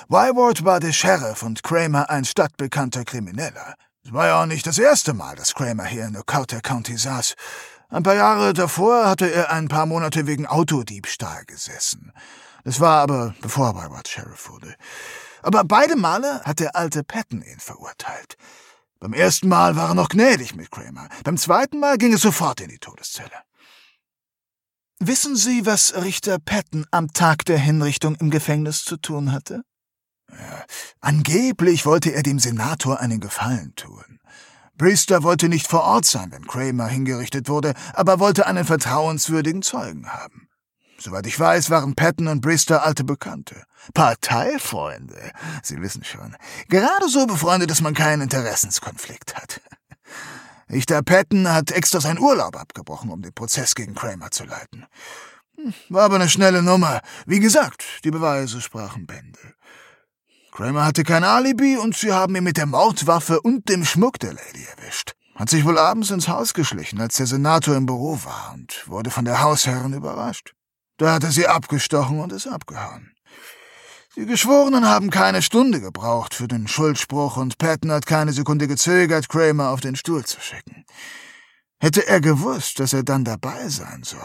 Wyward 0.08 0.64
war 0.64 0.80
der 0.80 0.92
Sheriff 0.92 1.44
und 1.44 1.62
Kramer 1.62 2.10
ein 2.10 2.24
stadtbekannter 2.24 3.04
Krimineller. 3.04 3.74
Es 4.04 4.12
war 4.12 4.26
ja 4.26 4.42
auch 4.42 4.46
nicht 4.46 4.66
das 4.66 4.78
erste 4.78 5.14
Mal, 5.14 5.36
dass 5.36 5.54
Kramer 5.54 5.84
hier 5.84 6.06
in 6.06 6.16
Okauta 6.16 6.60
County 6.60 6.96
saß. 6.96 7.34
Ein 7.88 8.02
paar 8.02 8.14
Jahre 8.14 8.52
davor 8.52 9.08
hatte 9.08 9.30
er 9.30 9.52
ein 9.52 9.68
paar 9.68 9.86
Monate 9.86 10.26
wegen 10.26 10.46
Autodiebstahl 10.46 11.44
gesessen. 11.44 12.12
Das 12.64 12.80
war 12.80 13.02
aber 13.02 13.34
bevor 13.40 13.74
Wyward 13.76 14.08
Sheriff 14.08 14.48
wurde. 14.48 14.74
Aber 15.42 15.62
beide 15.64 15.96
Male 15.96 16.42
hat 16.44 16.58
der 16.58 16.74
alte 16.74 17.04
Patton 17.04 17.42
ihn 17.42 17.60
verurteilt. 17.60 18.36
Beim 19.00 19.14
ersten 19.14 19.48
Mal 19.48 19.76
war 19.76 19.88
er 19.88 19.94
noch 19.94 20.10
gnädig 20.10 20.54
mit 20.54 20.70
Kramer. 20.70 21.08
Beim 21.24 21.38
zweiten 21.38 21.80
Mal 21.80 21.96
ging 21.96 22.12
es 22.12 22.20
sofort 22.20 22.60
in 22.60 22.68
die 22.68 22.78
Todeszelle. 22.78 23.30
Wissen 24.98 25.36
Sie, 25.36 25.64
was 25.64 25.94
Richter 25.94 26.38
Patton 26.38 26.86
am 26.90 27.10
Tag 27.10 27.46
der 27.46 27.58
Hinrichtung 27.58 28.16
im 28.16 28.28
Gefängnis 28.28 28.84
zu 28.84 28.98
tun 28.98 29.32
hatte? 29.32 29.62
Ja, 30.30 30.64
angeblich 31.00 31.86
wollte 31.86 32.10
er 32.10 32.22
dem 32.22 32.38
Senator 32.38 33.00
einen 33.00 33.20
Gefallen 33.20 33.74
tun. 33.74 34.20
Brister 34.76 35.22
wollte 35.22 35.48
nicht 35.48 35.66
vor 35.66 35.84
Ort 35.84 36.04
sein, 36.04 36.30
wenn 36.32 36.46
Kramer 36.46 36.86
hingerichtet 36.86 37.48
wurde, 37.48 37.72
aber 37.94 38.20
wollte 38.20 38.46
einen 38.46 38.66
vertrauenswürdigen 38.66 39.62
Zeugen 39.62 40.12
haben. 40.12 40.49
Soweit 41.02 41.26
ich 41.26 41.40
weiß, 41.40 41.70
waren 41.70 41.94
Patton 41.94 42.28
und 42.28 42.42
Brister 42.42 42.84
alte 42.84 43.04
Bekannte. 43.04 43.64
Parteifreunde. 43.94 45.32
Sie 45.62 45.80
wissen 45.80 46.04
schon. 46.04 46.36
Gerade 46.68 47.08
so 47.08 47.26
befreundet, 47.26 47.70
dass 47.70 47.80
man 47.80 47.94
keinen 47.94 48.20
Interessenskonflikt 48.20 49.34
hat. 49.34 49.62
Richter 50.70 51.02
Patton 51.02 51.48
hat 51.48 51.70
extra 51.70 52.00
seinen 52.00 52.18
Urlaub 52.18 52.54
abgebrochen, 52.54 53.10
um 53.10 53.22
den 53.22 53.32
Prozess 53.32 53.74
gegen 53.74 53.94
Kramer 53.94 54.30
zu 54.30 54.44
leiten. 54.44 54.86
Hm, 55.56 55.72
war 55.88 56.04
aber 56.04 56.16
eine 56.16 56.28
schnelle 56.28 56.62
Nummer. 56.62 57.00
Wie 57.24 57.40
gesagt, 57.40 57.82
die 58.04 58.10
Beweise 58.10 58.60
sprachen 58.60 59.06
Bände. 59.06 59.54
Kramer 60.52 60.84
hatte 60.84 61.02
kein 61.02 61.24
Alibi 61.24 61.78
und 61.78 61.96
sie 61.96 62.12
haben 62.12 62.36
ihn 62.36 62.44
mit 62.44 62.58
der 62.58 62.66
Mordwaffe 62.66 63.40
und 63.40 63.70
dem 63.70 63.86
Schmuck 63.86 64.18
der 64.18 64.34
Lady 64.34 64.66
erwischt. 64.76 65.14
Hat 65.34 65.48
sich 65.48 65.64
wohl 65.64 65.78
abends 65.78 66.10
ins 66.10 66.28
Haus 66.28 66.52
geschlichen, 66.52 67.00
als 67.00 67.16
der 67.16 67.26
Senator 67.26 67.74
im 67.74 67.86
Büro 67.86 68.18
war 68.24 68.52
und 68.52 68.86
wurde 68.86 69.10
von 69.10 69.24
der 69.24 69.40
Hausherrin 69.40 69.94
überrascht. 69.94 70.54
Da 71.00 71.14
hat 71.14 71.24
er 71.24 71.32
sie 71.32 71.46
abgestochen 71.46 72.20
und 72.20 72.30
ist 72.30 72.46
abgehauen. 72.46 73.14
Die 74.16 74.26
Geschworenen 74.26 74.86
haben 74.86 75.08
keine 75.08 75.40
Stunde 75.40 75.80
gebraucht 75.80 76.34
für 76.34 76.46
den 76.46 76.68
Schuldspruch 76.68 77.38
und 77.38 77.56
Patton 77.56 77.90
hat 77.90 78.04
keine 78.04 78.34
Sekunde 78.34 78.68
gezögert, 78.68 79.30
Kramer 79.30 79.70
auf 79.70 79.80
den 79.80 79.96
Stuhl 79.96 80.26
zu 80.26 80.42
schicken. 80.42 80.84
Hätte 81.80 82.06
er 82.06 82.20
gewusst, 82.20 82.80
dass 82.80 82.92
er 82.92 83.02
dann 83.02 83.24
dabei 83.24 83.70
sein 83.70 84.02
soll, 84.02 84.20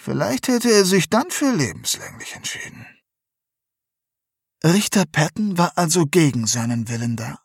vielleicht 0.00 0.48
hätte 0.48 0.72
er 0.72 0.86
sich 0.86 1.10
dann 1.10 1.30
für 1.30 1.52
lebenslänglich 1.52 2.34
entschieden. 2.34 2.86
Richter 4.64 5.04
Patton 5.04 5.58
war 5.58 5.72
also 5.76 6.06
gegen 6.06 6.46
seinen 6.46 6.88
Willen 6.88 7.16
da? 7.16 7.40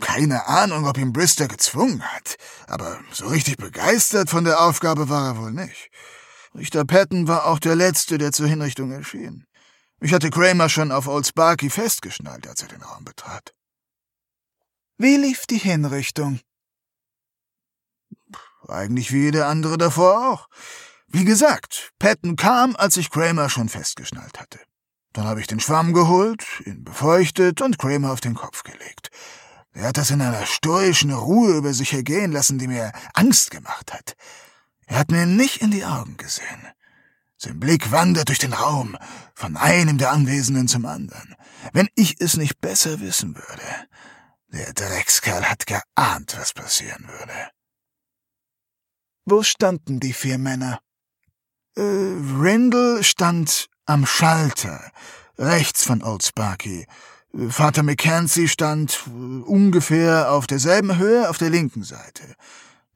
Keine 0.00 0.46
Ahnung, 0.46 0.86
ob 0.86 0.96
ihn 0.96 1.12
Brister 1.12 1.48
gezwungen 1.48 2.04
hat, 2.04 2.36
aber 2.68 3.00
so 3.10 3.26
richtig 3.26 3.56
begeistert 3.56 4.30
von 4.30 4.44
der 4.44 4.60
Aufgabe 4.60 5.08
war 5.08 5.30
er 5.30 5.38
wohl 5.38 5.50
nicht. 5.50 5.90
Richter 6.54 6.84
Patton 6.84 7.28
war 7.28 7.46
auch 7.46 7.58
der 7.58 7.74
Letzte, 7.76 8.18
der 8.18 8.32
zur 8.32 8.46
Hinrichtung 8.46 8.92
erschien. 8.92 9.46
Ich 10.00 10.12
hatte 10.12 10.30
Kramer 10.30 10.68
schon 10.68 10.92
auf 10.92 11.06
Old 11.06 11.26
Sparky 11.26 11.70
festgeschnallt, 11.70 12.46
als 12.46 12.62
er 12.62 12.68
den 12.68 12.82
Raum 12.82 13.04
betrat. 13.04 13.54
Wie 14.98 15.16
lief 15.16 15.46
die 15.46 15.58
Hinrichtung? 15.58 16.40
Eigentlich 18.68 19.12
wie 19.12 19.22
jede 19.22 19.46
andere 19.46 19.78
davor 19.78 20.32
auch. 20.32 20.48
Wie 21.06 21.24
gesagt, 21.24 21.92
Patton 21.98 22.36
kam, 22.36 22.76
als 22.76 22.96
ich 22.96 23.10
Kramer 23.10 23.48
schon 23.48 23.68
festgeschnallt 23.68 24.38
hatte. 24.40 24.60
Dann 25.12 25.26
habe 25.26 25.40
ich 25.40 25.46
den 25.46 25.60
Schwamm 25.60 25.92
geholt, 25.92 26.44
ihn 26.64 26.84
befeuchtet 26.84 27.60
und 27.60 27.78
Kramer 27.78 28.12
auf 28.12 28.20
den 28.20 28.34
Kopf 28.34 28.62
gelegt. 28.62 29.10
Er 29.72 29.88
hat 29.88 29.96
das 29.96 30.10
in 30.10 30.20
einer 30.20 30.46
stoischen 30.46 31.12
Ruhe 31.12 31.56
über 31.56 31.72
sich 31.72 31.92
ergehen 31.92 32.32
lassen, 32.32 32.58
die 32.58 32.68
mir 32.68 32.92
Angst 33.14 33.50
gemacht 33.50 33.92
hat. 33.92 34.14
Er 34.92 34.98
hat 34.98 35.10
mir 35.10 35.24
nicht 35.24 35.62
in 35.62 35.70
die 35.70 35.86
Augen 35.86 36.18
gesehen. 36.18 36.68
Sein 37.38 37.58
Blick 37.58 37.90
wandert 37.92 38.28
durch 38.28 38.38
den 38.38 38.52
Raum, 38.52 38.98
von 39.34 39.56
einem 39.56 39.96
der 39.96 40.12
Anwesenden 40.12 40.68
zum 40.68 40.84
anderen. 40.84 41.34
Wenn 41.72 41.88
ich 41.94 42.20
es 42.20 42.36
nicht 42.36 42.60
besser 42.60 43.00
wissen 43.00 43.34
würde. 43.34 43.88
Der 44.48 44.74
Dreckskerl 44.74 45.44
hat 45.44 45.64
geahnt, 45.66 46.36
was 46.38 46.52
passieren 46.52 47.08
würde. 47.08 47.32
Wo 49.24 49.42
standen 49.42 49.98
die 49.98 50.12
vier 50.12 50.36
Männer? 50.36 50.80
Äh, 51.74 51.80
Rindle 51.80 53.02
stand 53.02 53.70
am 53.86 54.04
Schalter, 54.04 54.92
rechts 55.38 55.84
von 55.84 56.02
Old 56.02 56.22
Sparky. 56.22 56.86
Vater 57.48 57.82
Mackenzie 57.82 58.46
stand 58.46 59.06
ungefähr 59.06 60.32
auf 60.32 60.46
derselben 60.46 60.98
Höhe 60.98 61.30
auf 61.30 61.38
der 61.38 61.48
linken 61.48 61.82
Seite. 61.82 62.36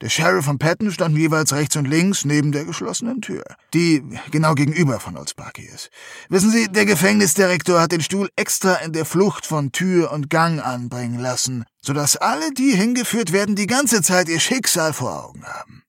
Der 0.02 0.10
Sheriff 0.10 0.46
und 0.46 0.58
Patton 0.58 0.92
standen 0.92 1.18
jeweils 1.18 1.54
rechts 1.54 1.74
und 1.76 1.86
links 1.86 2.26
neben 2.26 2.52
der 2.52 2.66
geschlossenen 2.66 3.22
Tür, 3.22 3.44
die 3.72 4.02
genau 4.30 4.54
gegenüber 4.54 5.00
von 5.00 5.16
Old 5.16 5.30
Sparky 5.30 5.62
ist. 5.62 5.90
Wissen 6.28 6.50
Sie, 6.50 6.68
der 6.68 6.84
Gefängnisdirektor 6.84 7.80
hat 7.80 7.92
den 7.92 8.02
Stuhl 8.02 8.28
extra 8.36 8.74
in 8.74 8.92
der 8.92 9.06
Flucht 9.06 9.46
von 9.46 9.72
Tür 9.72 10.12
und 10.12 10.28
Gang 10.28 10.60
anbringen 10.62 11.18
lassen, 11.18 11.64
sodass 11.80 12.16
alle, 12.16 12.52
die 12.52 12.72
hingeführt 12.72 13.32
werden, 13.32 13.56
die 13.56 13.66
ganze 13.66 14.02
Zeit 14.02 14.28
ihr 14.28 14.40
Schicksal 14.40 14.92
vor 14.92 15.24
Augen 15.24 15.46
haben. 15.46 15.82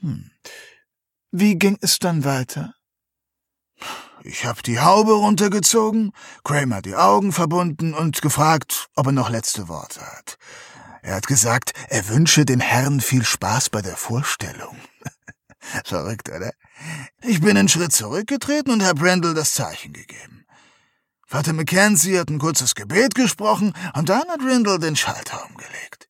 Hm. 0.00 0.30
Wie 1.30 1.58
ging 1.58 1.76
es 1.82 1.98
dann 1.98 2.24
weiter? 2.24 2.74
Ich 4.22 4.44
hab 4.44 4.62
die 4.62 4.80
Haube 4.80 5.12
runtergezogen, 5.12 6.12
Kramer 6.44 6.82
die 6.82 6.94
Augen 6.94 7.32
verbunden 7.32 7.94
und 7.94 8.20
gefragt, 8.20 8.88
ob 8.94 9.06
er 9.06 9.12
noch 9.12 9.30
letzte 9.30 9.68
Worte 9.68 10.00
hat. 10.00 10.36
Er 11.02 11.14
hat 11.14 11.26
gesagt, 11.26 11.72
er 11.88 12.08
wünsche 12.08 12.44
den 12.44 12.60
Herren 12.60 13.00
viel 13.00 13.24
Spaß 13.24 13.70
bei 13.70 13.82
der 13.82 13.96
Vorstellung. 13.96 14.76
Verrückt, 15.84 16.28
oder? 16.28 16.52
Ich 17.22 17.40
bin 17.40 17.56
einen 17.56 17.68
Schritt 17.68 17.92
zurückgetreten 17.92 18.72
und 18.72 18.80
Herr 18.80 18.94
Brendel 18.94 19.34
das 19.34 19.54
Zeichen 19.54 19.92
gegeben. 19.92 20.46
Vater 21.26 21.52
Mackenzie 21.52 22.18
hat 22.18 22.28
ein 22.28 22.38
kurzes 22.38 22.74
Gebet 22.74 23.14
gesprochen 23.14 23.72
und 23.94 24.08
dann 24.08 24.28
hat 24.28 24.40
Brendel 24.40 24.78
den 24.78 24.96
Schalter 24.96 25.46
umgelegt. 25.46 26.08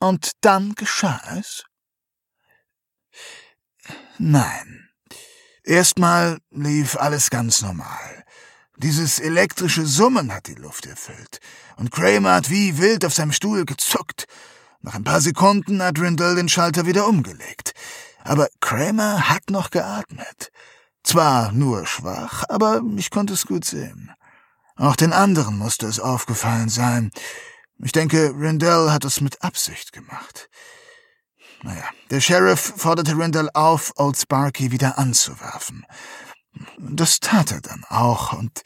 Und 0.00 0.32
dann 0.40 0.74
geschah 0.74 1.20
es? 1.38 1.64
Nein. 4.18 4.88
Erstmal 5.62 6.38
lief 6.50 6.96
alles 6.96 7.30
ganz 7.30 7.62
normal. 7.62 8.21
Dieses 8.82 9.20
elektrische 9.20 9.86
Summen 9.86 10.34
hat 10.34 10.48
die 10.48 10.54
Luft 10.54 10.86
erfüllt, 10.86 11.38
und 11.76 11.92
Kramer 11.92 12.34
hat 12.34 12.50
wie 12.50 12.78
wild 12.78 13.04
auf 13.04 13.14
seinem 13.14 13.30
Stuhl 13.30 13.64
gezuckt. 13.64 14.26
Nach 14.80 14.94
ein 14.94 15.04
paar 15.04 15.20
Sekunden 15.20 15.80
hat 15.80 16.00
Rindle 16.00 16.34
den 16.34 16.48
Schalter 16.48 16.84
wieder 16.84 17.06
umgelegt. 17.06 17.74
Aber 18.24 18.48
Kramer 18.60 19.28
hat 19.28 19.50
noch 19.50 19.70
geatmet. 19.70 20.50
Zwar 21.04 21.52
nur 21.52 21.86
schwach, 21.86 22.42
aber 22.48 22.82
ich 22.96 23.10
konnte 23.10 23.34
es 23.34 23.46
gut 23.46 23.64
sehen. 23.64 24.10
Auch 24.76 24.96
den 24.96 25.12
anderen 25.12 25.58
musste 25.58 25.86
es 25.86 26.00
aufgefallen 26.00 26.68
sein. 26.68 27.12
Ich 27.78 27.92
denke, 27.92 28.34
Rindell 28.36 28.90
hat 28.90 29.04
es 29.04 29.20
mit 29.20 29.42
Absicht 29.42 29.92
gemacht. 29.92 30.48
Naja, 31.62 31.84
der 32.10 32.20
Sheriff 32.20 32.72
forderte 32.76 33.16
Rindell 33.16 33.48
auf, 33.54 33.92
Old 33.96 34.18
Sparky 34.18 34.72
wieder 34.72 34.98
anzuwerfen. 34.98 35.86
Das 36.78 37.20
tat 37.20 37.52
er 37.52 37.60
dann 37.60 37.84
auch, 37.84 38.32
und 38.32 38.62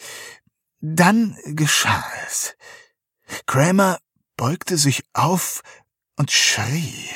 dann 0.81 1.37
geschah 1.47 2.05
es. 2.27 2.57
Kramer 3.47 3.99
beugte 4.37 4.77
sich 4.77 5.05
auf 5.13 5.63
und 6.17 6.31
schrie. 6.31 7.11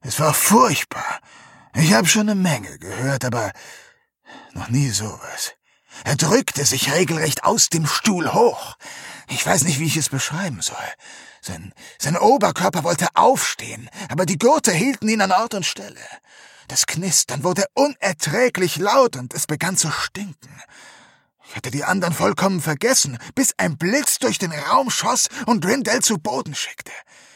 Es 0.00 0.18
war 0.18 0.34
furchtbar. 0.34 1.20
Ich 1.74 1.92
habe 1.92 2.08
schon 2.08 2.28
eine 2.28 2.34
Menge 2.34 2.78
gehört, 2.78 3.24
aber 3.24 3.52
noch 4.52 4.68
nie 4.68 4.90
sowas. 4.90 5.54
Er 6.04 6.16
drückte 6.16 6.64
sich 6.64 6.92
regelrecht 6.92 7.44
aus 7.44 7.68
dem 7.68 7.86
Stuhl 7.86 8.32
hoch. 8.32 8.76
Ich 9.28 9.46
weiß 9.46 9.64
nicht, 9.64 9.78
wie 9.78 9.86
ich 9.86 9.96
es 9.96 10.08
beschreiben 10.08 10.60
soll. 10.60 10.76
Sein, 11.40 11.72
sein 11.98 12.16
Oberkörper 12.16 12.84
wollte 12.84 13.08
aufstehen, 13.14 13.88
aber 14.08 14.26
die 14.26 14.38
Gurte 14.38 14.72
hielten 14.72 15.08
ihn 15.08 15.20
an 15.20 15.32
Ort 15.32 15.54
und 15.54 15.66
Stelle. 15.66 16.00
Das 16.72 16.86
Knistern 16.86 17.44
wurde 17.44 17.66
unerträglich 17.74 18.76
laut 18.76 19.16
und 19.16 19.34
es 19.34 19.46
begann 19.46 19.76
zu 19.76 19.90
stinken. 19.90 20.48
Ich 21.46 21.54
hatte 21.54 21.70
die 21.70 21.84
anderen 21.84 22.14
vollkommen 22.14 22.62
vergessen, 22.62 23.18
bis 23.34 23.52
ein 23.58 23.76
Blitz 23.76 24.18
durch 24.20 24.38
den 24.38 24.52
Raum 24.52 24.88
schoss 24.88 25.28
und 25.44 25.66
Rindell 25.66 26.00
zu 26.00 26.16
Boden 26.16 26.54
schickte. 26.54 26.92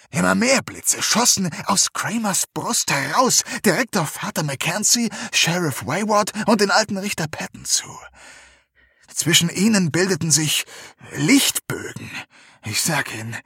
Immer 0.08 0.34
mehr 0.34 0.62
Blitze 0.62 1.02
schossen 1.02 1.50
aus 1.66 1.92
Kramers 1.92 2.46
Brust 2.54 2.90
heraus, 2.90 3.42
direkt 3.62 3.98
auf 3.98 4.08
Vater 4.08 4.42
Mackenzie, 4.42 5.10
Sheriff 5.34 5.84
Wayward 5.84 6.32
und 6.46 6.62
den 6.62 6.70
alten 6.70 6.96
Richter 6.96 7.28
Patton 7.28 7.66
zu. 7.66 7.94
Zwischen 9.12 9.50
ihnen 9.50 9.92
bildeten 9.92 10.30
sich 10.30 10.64
Lichtbögen. 11.14 12.10
Ich 12.64 12.80
sag 12.80 13.14
Ihnen, 13.14 13.36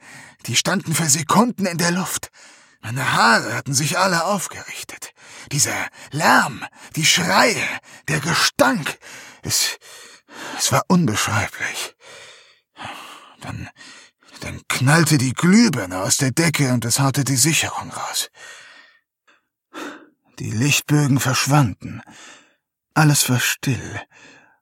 die 0.45 0.55
standen 0.55 0.95
für 0.95 1.09
Sekunden 1.09 1.65
in 1.65 1.77
der 1.77 1.91
Luft. 1.91 2.31
Meine 2.81 3.13
Haare 3.13 3.53
hatten 3.53 3.73
sich 3.73 3.97
alle 3.97 4.25
aufgerichtet. 4.25 5.13
Dieser 5.51 5.87
Lärm, 6.11 6.65
die 6.95 7.05
Schreie, 7.05 7.63
der 8.07 8.19
Gestank, 8.19 8.97
es, 9.43 9.77
es 10.57 10.71
war 10.71 10.83
unbeschreiblich. 10.87 11.95
Dann, 13.41 13.69
dann 14.41 14.61
knallte 14.67 15.17
die 15.17 15.33
Glühbirne 15.33 15.99
aus 15.99 16.17
der 16.17 16.31
Decke 16.31 16.73
und 16.73 16.85
es 16.85 16.99
haute 16.99 17.23
die 17.23 17.35
Sicherung 17.35 17.91
raus. 17.91 18.29
Die 20.39 20.51
Lichtbögen 20.51 21.19
verschwanden. 21.19 22.01
Alles 22.93 23.29
war 23.29 23.39
still, 23.39 24.01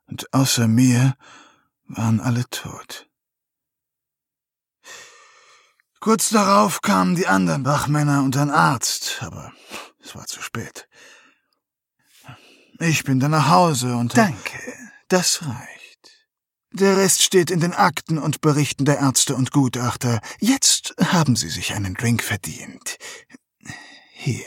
und 0.05 0.33
außer 0.33 0.67
mir 0.67 1.15
waren 1.85 2.19
alle 2.19 2.47
tot. 2.49 3.08
Kurz 5.99 6.29
darauf 6.29 6.81
kamen 6.81 7.15
die 7.15 7.27
anderen 7.27 7.65
Wachmänner 7.65 8.23
und 8.23 8.37
ein 8.37 8.49
Arzt, 8.49 9.17
aber 9.21 9.51
es 10.01 10.15
war 10.15 10.25
zu 10.27 10.41
spät. 10.41 10.87
Ich 12.79 13.03
bin 13.03 13.19
dann 13.19 13.31
nach 13.31 13.49
Hause 13.49 13.97
und... 13.97 14.17
Danke, 14.17 14.59
das 15.09 15.43
reicht. 15.45 16.27
Der 16.71 16.95
Rest 16.95 17.23
steht 17.23 17.51
in 17.51 17.59
den 17.59 17.73
Akten 17.73 18.17
und 18.17 18.39
Berichten 18.39 18.85
der 18.85 18.99
Ärzte 18.99 19.35
und 19.35 19.51
Gutachter. 19.51 20.21
Jetzt 20.39 20.93
haben 21.03 21.35
Sie 21.35 21.49
sich 21.49 21.73
einen 21.73 21.95
Drink 21.95 22.23
verdient. 22.23 22.97
Hier. 24.13 24.45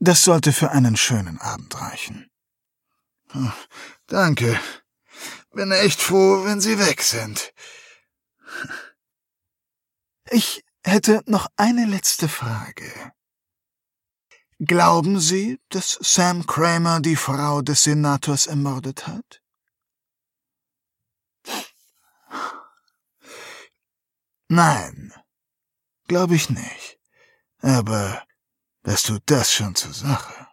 Das 0.00 0.24
sollte 0.24 0.52
für 0.52 0.72
einen 0.72 0.96
schönen 0.96 1.40
Abend 1.40 1.80
reichen. 1.80 2.28
Oh, 3.34 3.52
danke. 4.08 4.58
Bin 5.52 5.70
echt 5.70 6.02
froh, 6.02 6.44
wenn 6.44 6.60
Sie 6.60 6.78
weg 6.78 7.02
sind. 7.02 7.52
Ich 10.30 10.64
hätte 10.84 11.22
noch 11.26 11.48
eine 11.56 11.86
letzte 11.86 12.28
Frage. 12.28 13.12
Glauben 14.58 15.20
Sie, 15.20 15.60
dass 15.68 15.98
Sam 16.00 16.46
Kramer 16.46 17.00
die 17.00 17.16
Frau 17.16 17.60
des 17.62 17.82
Senators 17.82 18.46
ermordet 18.46 19.06
hat? 19.06 19.42
Nein, 24.48 25.12
glaube 26.08 26.36
ich 26.36 26.48
nicht. 26.48 26.98
Aber 27.60 28.24
was 28.82 29.02
tut 29.02 29.22
das 29.26 29.52
schon 29.52 29.74
zur 29.74 29.92
Sache? 29.92 30.46